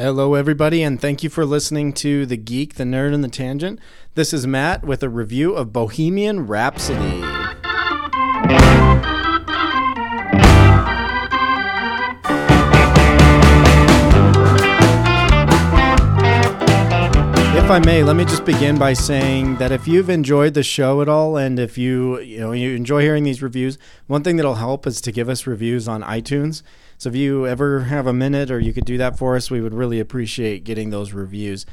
[0.00, 3.78] Hello, everybody, and thank you for listening to The Geek, the Nerd, and the Tangent.
[4.14, 7.18] This is Matt with a review of Bohemian Rhapsody.
[17.58, 21.02] If I may, let me just begin by saying that if you've enjoyed the show
[21.02, 23.76] at all, and if you you know you enjoy hearing these reviews,
[24.06, 26.62] one thing that'll help is to give us reviews on iTunes.
[27.00, 29.62] So if you ever have a minute, or you could do that for us, we
[29.62, 31.64] would really appreciate getting those reviews.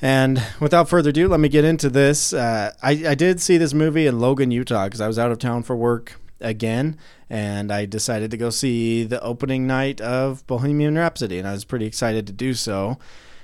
[0.00, 2.32] And without further ado, let me get into this.
[2.32, 5.38] Uh, I, I did see this movie in Logan, Utah, because I was out of
[5.38, 6.98] town for work again,
[7.30, 11.64] and I decided to go see the opening night of Bohemian Rhapsody, and I was
[11.64, 12.98] pretty excited to do so.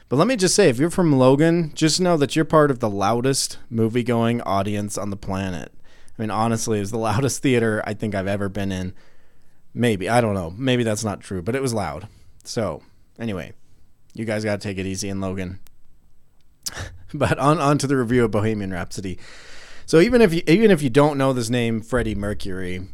[0.08, 2.80] But let me just say, if you're from Logan, just know that you're part of
[2.80, 5.72] the loudest movie going audience on the planet.
[6.18, 8.94] I mean, honestly, it was the loudest theater I think I've ever been in.
[9.78, 10.08] Maybe.
[10.08, 10.52] I don't know.
[10.56, 12.08] Maybe that's not true, but it was loud.
[12.42, 12.82] So,
[13.16, 13.52] anyway,
[14.12, 15.60] you guys got to take it easy in Logan.
[17.14, 19.20] but on, on to the review of Bohemian Rhapsody.
[19.86, 22.88] So, even if you, even if you don't know this name, Freddie Mercury,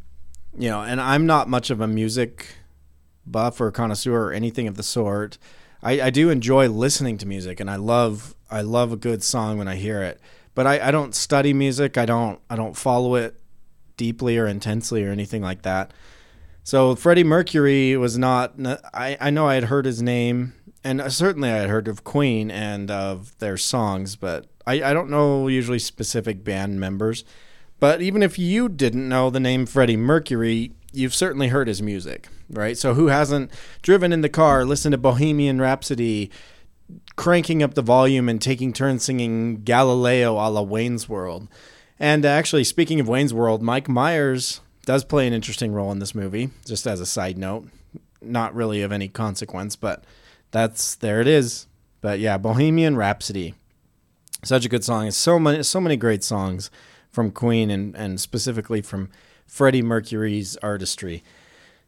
[0.58, 2.48] you know, and I'm not much of a music
[3.26, 5.38] buff or connoisseur or anything of the sort.
[5.82, 9.56] I, I do enjoy listening to music, and I love I love a good song
[9.56, 10.20] when I hear it.
[10.54, 11.96] But I, I don't study music.
[11.96, 13.40] I don't I don't follow it
[13.96, 15.92] deeply or intensely or anything like that.
[16.66, 18.54] So Freddie Mercury was not.
[18.94, 22.04] I I know I had heard his name, and uh, certainly I had heard of
[22.04, 27.22] Queen and of their songs, but I I don't know usually specific band members.
[27.80, 32.28] But even if you didn't know the name Freddie Mercury, you've certainly heard his music,
[32.48, 32.78] right?
[32.78, 33.50] So who hasn't
[33.82, 36.30] driven in the car, listened to Bohemian Rhapsody,
[37.14, 41.46] cranking up the volume and taking turns singing Galileo a la Wayne's World?
[42.00, 45.98] And uh, actually, speaking of Wayne's World, Mike Myers does play an interesting role in
[45.98, 47.68] this movie, just as a side note.
[48.20, 50.04] Not really of any consequence, but
[50.50, 51.66] that's there it is.
[52.00, 53.54] But yeah, Bohemian Rhapsody.
[54.42, 55.10] Such a good song.
[55.10, 56.70] So many so many great songs
[57.10, 59.08] from Queen and, and specifically from
[59.46, 61.22] Freddie Mercury's artistry.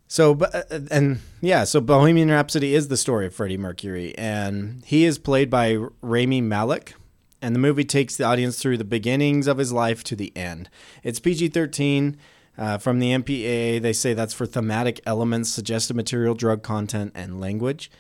[0.09, 5.05] So, uh, and yeah, so Bohemian Rhapsody is the story of Freddie Mercury, and he
[5.05, 6.95] is played by Rami Malek.
[7.43, 10.71] And the movie takes the audience through the beginnings of his life to the end.
[11.03, 12.17] It's PG 13.
[12.59, 17.41] Uh, from the MPAA, they say that's for thematic elements, suggested material, drug content, and
[17.41, 17.91] language.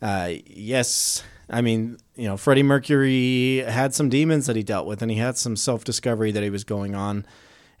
[0.00, 5.02] Uh, yes, I mean, you know, Freddie Mercury had some demons that he dealt with,
[5.02, 7.24] and he had some self discovery that he was going on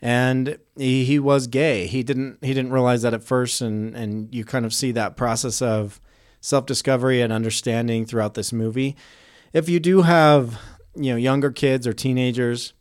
[0.02, 1.86] and he, he was gay.
[1.86, 5.16] He didn't he didn't realize that at first, and and you kind of see that
[5.16, 6.00] process of
[6.40, 8.96] self discovery and understanding throughout this movie.
[9.52, 10.60] If you do have
[10.96, 12.72] you know younger kids or teenagers,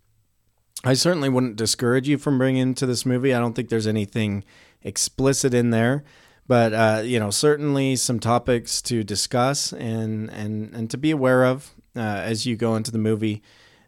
[0.83, 3.33] I certainly wouldn't discourage you from bringing to this movie.
[3.33, 4.43] I don't think there's anything
[4.83, 6.03] explicit in there,
[6.47, 11.45] but uh, you know certainly some topics to discuss and and and to be aware
[11.45, 13.41] of uh, as you go into the movie.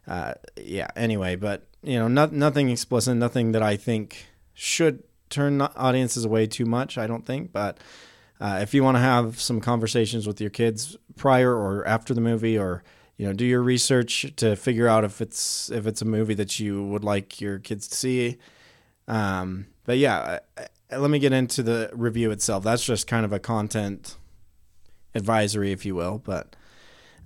[0.06, 0.88] Uh, yeah.
[0.96, 6.46] Anyway, but you know, not, nothing explicit, nothing that I think should turn audiences away
[6.46, 6.96] too much.
[6.98, 7.78] I don't think, but
[8.40, 12.20] uh, if you want to have some conversations with your kids prior or after the
[12.20, 12.82] movie, or
[13.16, 16.58] you know, do your research to figure out if it's if it's a movie that
[16.58, 18.38] you would like your kids to see.
[19.06, 20.40] Um, but yeah,
[20.90, 22.64] let me get into the review itself.
[22.64, 24.16] That's just kind of a content
[25.14, 26.18] advisory, if you will.
[26.18, 26.56] But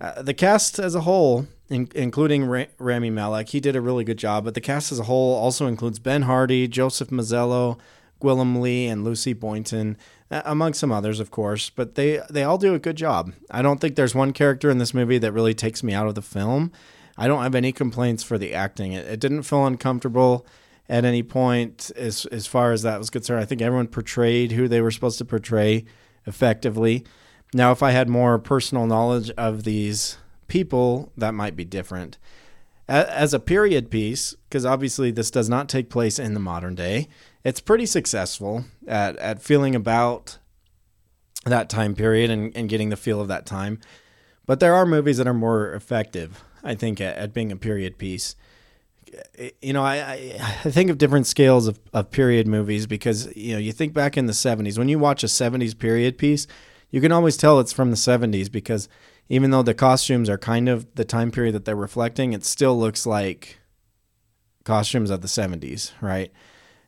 [0.00, 3.50] uh, the cast as a whole in, including Ra- Rami Malek.
[3.50, 6.22] He did a really good job, but the cast as a whole also includes Ben
[6.22, 7.78] Hardy, Joseph Mazzello,
[8.22, 9.96] Gwilym Lee, and Lucy Boynton,
[10.30, 11.70] among some others, of course.
[11.70, 13.32] But they they all do a good job.
[13.50, 16.14] I don't think there's one character in this movie that really takes me out of
[16.14, 16.72] the film.
[17.16, 18.92] I don't have any complaints for the acting.
[18.92, 20.46] It, it didn't feel uncomfortable
[20.88, 23.40] at any point as as far as that was concerned.
[23.40, 25.84] I think everyone portrayed who they were supposed to portray
[26.26, 27.04] effectively.
[27.54, 30.18] Now, if I had more personal knowledge of these
[30.48, 32.18] people, that might be different.
[32.86, 37.08] As a period piece, because obviously this does not take place in the modern day,
[37.48, 40.36] it's pretty successful at, at feeling about
[41.46, 43.80] that time period and, and getting the feel of that time.
[44.44, 47.96] But there are movies that are more effective, I think, at, at being a period
[47.96, 48.36] piece.
[49.62, 53.58] You know, I, I think of different scales of, of period movies because, you know,
[53.58, 56.46] you think back in the 70s, when you watch a 70s period piece,
[56.90, 58.90] you can always tell it's from the 70s because
[59.30, 62.78] even though the costumes are kind of the time period that they're reflecting, it still
[62.78, 63.58] looks like
[64.64, 66.30] costumes of the 70s, right?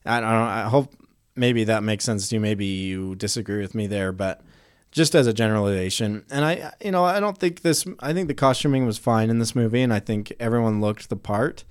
[0.05, 0.43] I don't know.
[0.43, 0.94] I hope
[1.37, 2.41] maybe that makes sense to you.
[2.41, 4.43] Maybe you disagree with me there, but
[4.91, 6.25] just as a generalization.
[6.31, 9.38] And I, you know, I don't think this, I think the costuming was fine in
[9.38, 11.64] this movie, and I think everyone looked the part,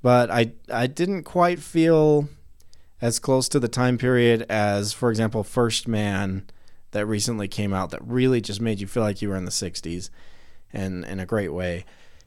[0.00, 2.28] but I, I didn't quite feel
[3.00, 6.46] as close to the time period as, for example, First Man
[6.92, 9.50] that recently came out that really just made you feel like you were in the
[9.50, 10.10] 60s
[10.72, 11.84] and in a great way.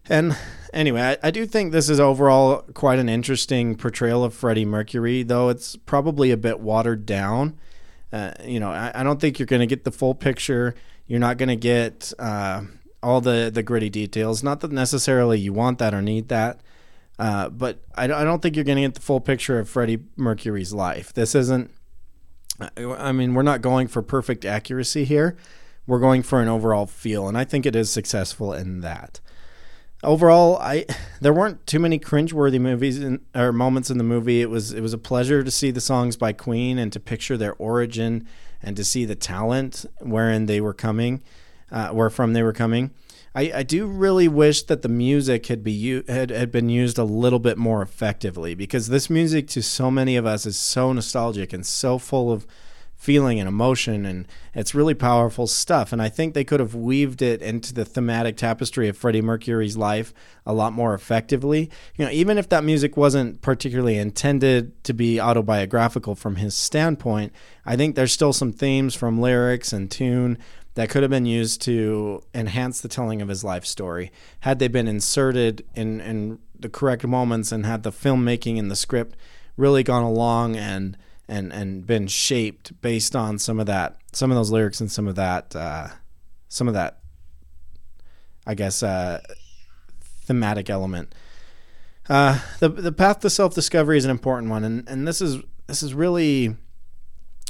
[0.10, 0.38] And
[0.74, 5.24] anyway, I, I, do think this is overall quite an interesting portrayal of Freddie Mercury,
[5.24, 7.58] though it's probably a bit watered down.
[8.14, 10.76] Uh, you know, I, I, don't think you're going to get the full picture.
[11.08, 12.62] You're not going to get uh,
[13.02, 14.44] all the, the gritty details.
[14.44, 16.62] Not that necessarily you want that or need that,
[17.18, 20.04] uh, but I, I don't think you're going to get the full picture of Freddie
[20.16, 21.14] Mercury's life.
[21.14, 21.72] This isn't,
[22.78, 25.36] I mean, we're not going for perfect accuracy here.
[25.88, 29.20] We're going for an overall feel, and I think it is successful in that
[30.06, 30.86] overall, I
[31.22, 34.42] there weren't too many cringeworthy movies in, or moments in the movie.
[34.42, 37.36] It was it was a pleasure to see the songs by Queen and to picture
[37.36, 38.28] their origin
[38.62, 41.22] and to see the talent wherein they were coming,
[41.72, 42.92] uh, where from they were coming.
[43.36, 47.04] I, I do really wish that the music had be had, had been used a
[47.04, 51.52] little bit more effectively because this music to so many of us is so nostalgic
[51.52, 52.48] and so full of
[53.06, 55.94] feeling and emotion and it's really powerful stuff.
[55.94, 59.78] And i think they could have weaved it into the thematic tapestry of freddie mercury's
[59.78, 60.14] life
[60.46, 61.70] a lot more effectively.
[61.96, 67.32] You know even if that music wasn't particularly intended to be autobiographical from his standpoint
[67.66, 70.38] i think there's still some themes from lyrics and tune
[70.76, 74.12] that could have been used to enhance the telling of his life story.
[74.42, 78.76] Had they been inserted in, in the correct moments and had the filmmaking and the
[78.76, 79.16] script
[79.58, 84.38] really gone along and and and been shaped based on some of that some of
[84.38, 85.88] those lyrics and some of that uh,
[86.50, 87.00] some of that
[88.46, 89.22] I guess uh,
[90.26, 91.14] thematic element.
[92.08, 95.38] Uh, the the path to self discovery is an important one, and and this is
[95.68, 96.56] this is really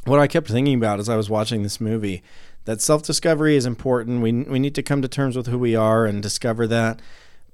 [0.06, 2.24] what I kept thinking about as I was watching this movie.
[2.64, 4.22] That self discovery is important.
[4.22, 7.02] We we need to come to terms with who we are and discover that.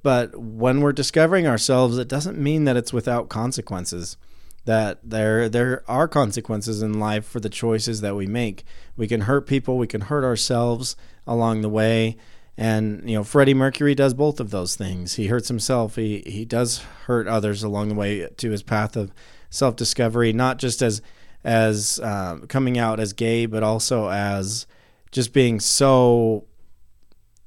[0.03, 4.17] But when we're discovering ourselves, it doesn't mean that it's without consequences
[4.65, 8.63] that there there are consequences in life for the choices that we make.
[8.95, 12.17] We can hurt people, we can hurt ourselves along the way.
[12.57, 15.15] And you know, Freddie Mercury does both of those things.
[15.15, 15.95] He hurts himself.
[15.95, 19.11] He he does hurt others along the way to his path of
[19.49, 21.01] self-discovery, not just as
[21.43, 24.67] as uh, coming out as gay, but also as
[25.11, 26.45] just being so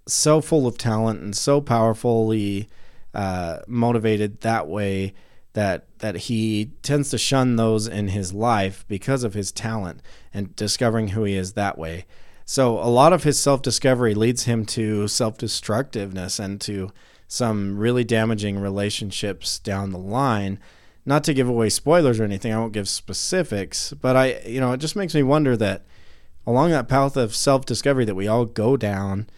[0.07, 2.69] so full of talent and so powerfully
[3.15, 5.15] uh, motivated that way
[5.55, 10.03] that that he tends to shun those in his life because of his talent
[10.33, 12.05] and discovering who he is that way.
[12.45, 16.93] So a lot of his self-discovery leads him to self-destructiveness and to
[17.27, 20.59] some really damaging relationships down the line.
[21.07, 24.73] Not to give away spoilers or anything, I won't give specifics, but I you know,
[24.73, 25.87] it just makes me wonder that
[26.47, 29.29] along that path of self-discovery that we all go down,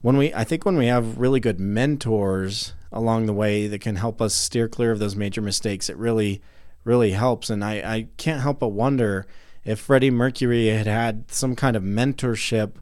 [0.00, 3.96] when we I think when we have really good mentors along the way that can
[3.96, 5.90] help us steer clear of those major mistakes.
[5.90, 6.40] It really,
[6.84, 7.50] really helps.
[7.50, 9.26] And I, I can't help but wonder
[9.64, 12.76] if Freddie Mercury had had some kind of mentorship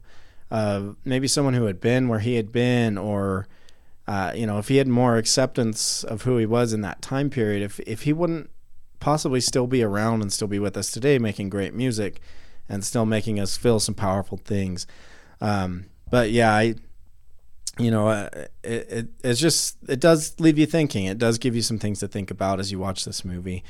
[0.51, 3.47] of maybe someone who had been where he had been, or
[4.07, 7.29] uh, you know, if he had more acceptance of who he was in that time
[7.29, 8.51] period, if if he wouldn't
[8.99, 12.21] possibly still be around and still be with us today, making great music
[12.69, 14.85] and still making us feel some powerful things.
[15.41, 16.75] Um, but yeah, I
[17.79, 18.29] you know, uh,
[18.63, 21.05] it, it, it's just it does leave you thinking.
[21.05, 23.63] It does give you some things to think about as you watch this movie,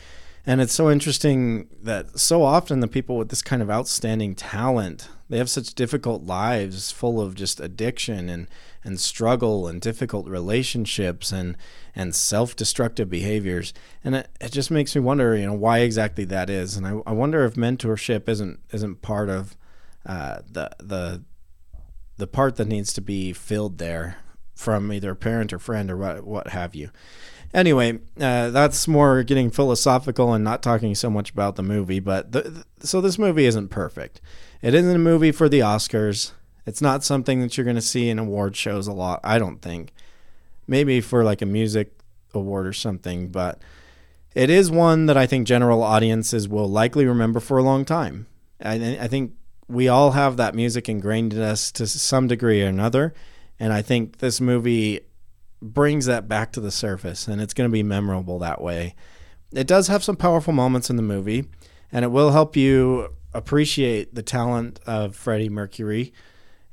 [0.46, 5.08] and it's so interesting that so often the people with this kind of outstanding talent
[5.34, 8.48] they have such difficult lives, full of just addiction and
[8.84, 11.58] and struggle and difficult relationships and
[11.96, 16.52] and self-destructive behaviors, and it, it just makes me wonder, you know, why exactly that
[16.52, 19.58] is, and I, I wonder if mentorship isn't isn't part of
[20.06, 21.24] uh, the the
[22.18, 24.18] the part that needs to be filled there
[24.56, 26.90] from either a parent or friend or what what have you.
[27.54, 32.00] Anyway, uh, that's more getting philosophical and not talking so much about the movie.
[32.00, 34.22] But the, so this movie isn't perfect.
[34.62, 36.32] It isn't a movie for the Oscars.
[36.66, 39.20] It's not something that you're going to see in award shows a lot.
[39.24, 39.94] I don't think.
[40.66, 41.92] Maybe for like a music
[42.34, 43.62] award or something, but
[44.34, 48.28] it is one that I think general audiences will likely remember for a long time.
[48.64, 49.34] I, I think
[49.68, 53.14] we all have that music ingrained in us to some degree or another.
[53.60, 55.02] And I think this movie
[55.62, 58.96] brings that back to the surface and it's going to be memorable that way.
[59.54, 61.46] It does have some powerful moments in the movie
[61.92, 66.14] and it will help you appreciate the talent of Freddie Mercury.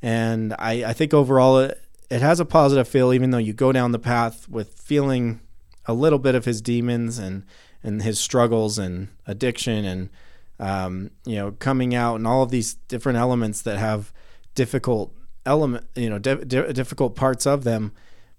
[0.02, 1.80] And I, I think overall it,
[2.10, 5.40] it has a positive feel, even though you go down the path with feeling
[5.86, 7.44] a little bit of his demons and,
[7.82, 10.10] and his struggles and addiction and
[10.60, 14.12] um, you know, coming out and all of these different elements that have
[14.54, 15.12] difficult
[15.46, 17.92] element, you know, di- di- difficult parts of them.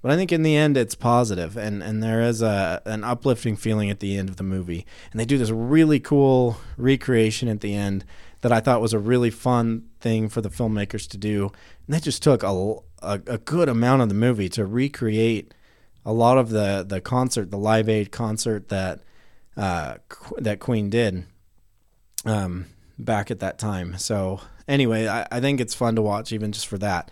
[0.04, 3.56] But I think in the end, it's positive, and and there is a an uplifting
[3.56, 4.86] feeling at the end of the movie.
[5.12, 8.06] And they do this really cool recreation at the end
[8.42, 11.52] that I thought was a really fun thing for the filmmakers to do.
[11.86, 15.54] And they just took a, a, a good amount of the movie to recreate
[16.04, 19.02] a lot of the, the concert, the Live Aid concert that
[19.56, 19.98] uh,
[20.40, 21.26] that Queen did
[22.26, 22.66] um,
[22.98, 23.98] back at that time.
[23.98, 27.12] So anyway, I, I think it's fun to watch even just for that.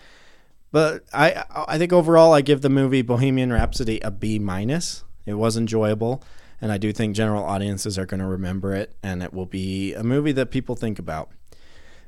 [0.72, 5.04] But I I think overall I give the movie Bohemian Rhapsody a B minus.
[5.26, 6.24] It was enjoyable,
[6.62, 9.94] and I do think general audiences are going to remember it, and it will be
[9.94, 11.32] a movie that people think about.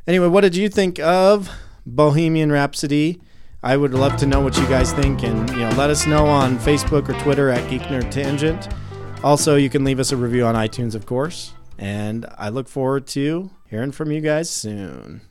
[0.07, 1.49] Anyway, what did you think of
[1.85, 3.21] Bohemian Rhapsody?
[3.63, 6.25] I would love to know what you guys think, and you know, let us know
[6.25, 8.67] on Facebook or Twitter at Geek Nerd Tangent.
[9.23, 13.07] Also, you can leave us a review on iTunes, of course, and I look forward
[13.07, 15.21] to hearing from you guys soon.